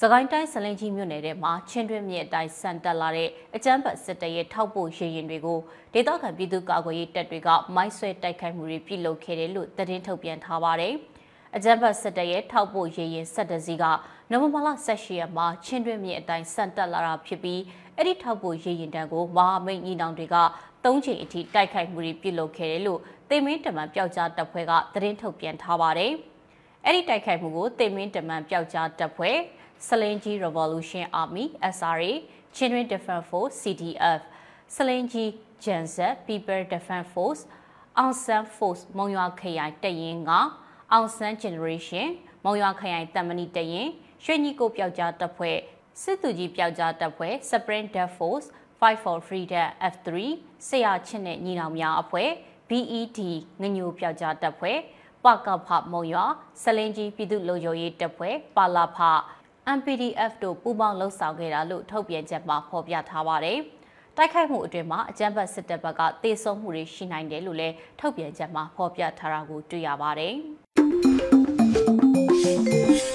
[0.01, 5.59] စကိုင်းတိုင်းစလင်ကြီးမြို့နယ်ထဲမှာချင်းတွင်းမြစ်အတိုင်းဆန်တက်လာတဲ့အကြမ်းဖက်စစ်တပ်ရဲ့ထောက်ပို့ရေရင်တွေကို
[5.93, 10.93] ဒေသခံပြည်သူ့ကာကွယ်ရေးတပ်တွေကမိုင်းဆွဲတိုက်ခိုက်မှုတွေပြုလုပ်ခဲ့တယ်လို့သတင်းထုတ်ပြန်ထားပါတယ်။
[11.55, 13.85] အကြမ်းဖက်စစ်တပ်ရဲ့ထောက်ပို့ရေရင်ဆက်တစည်းက
[14.29, 17.61] နိုဝင်ဘာလ18ရက်မှာချင်းတွင်းမြစ်အတိုင်းဆန်တက်လာတာဖြစ်ပြီး
[17.95, 20.35] အဲ့ဒီထောက်ပို့ရေရင်တန်းကိုမဟာမိတ်ညီနောင်တွေက
[20.83, 26.13] ၃ချိန်အထိတိုက်ခိုက်မှုတွေပြုလုပ်ခဲ့တယ်လို့တေမင်းတမန်ပျောက်ကြားတပ်ဖွဲ့ကသတင်းထုတ်ပြန်ထားပါတယ်။
[26.85, 29.37] အဲ့ဒီတိုက်ခိုက်မှုကိုတေမင်းတမန်ပျောက်ကြားတပ်ဖွဲ့
[29.87, 32.13] စလင်ကြီး Revolution Army SRA
[32.55, 34.21] Children Defense Force CDF
[34.75, 35.29] စလင်ကြီး
[35.63, 37.41] Genset People Defense Force
[37.97, 40.31] အောင်ဆန်း Force မုံရွာခရိုင်တရင်က
[40.91, 42.07] အောင်ဆန်း Generation
[42.45, 43.87] မုံရွာခရိုင်တမဏိတရင်
[44.23, 45.57] ရွှေညီကိုပျောက်ကြားတပ်ဖွဲ့
[46.01, 48.47] စစ်သူကြီးပျောက်ကြားတပ်ဖွဲ့ Sprint Death Force
[48.79, 50.07] Fight for Freedom F3
[50.67, 52.29] ဆရာချင်းနဲ့ညီနောင်များအဖွဲ့
[52.69, 53.19] BED
[53.61, 54.77] ငညိုပျောက်ကြားတပ်ဖွဲ့
[55.25, 56.25] ပကဖမုံရွာ
[56.63, 58.99] စလင်ကြီးပြည်သူ့လုံခြုံရေးတပ်ဖွဲ့ပါလာဖ
[59.77, 63.57] MPDF တို့ပူးပေါင်းလှုပ်ဆောင်ခဲ့တာလို့ထုတ်ပြန်ချက်မှာဖော်ပြထားပါတယ်။
[64.17, 70.33] တိုက်ခိုက်မှုအတွင်းမှာအကြမ်းဖက်စစ်တပ်ဘက်ကတေဆုံးမှုတွေရှိနိုင်တယ်လို့လည်းထုတ်ပြန်ချက်မှာဖော်ပြထားတာကိုတွေ့ရပါတယ်။